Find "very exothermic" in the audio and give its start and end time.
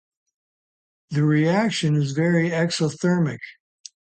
2.13-3.37